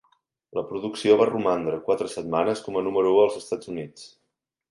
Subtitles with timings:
[0.59, 4.09] La producció va romandre quatre setmanes com a número u als Estats Units.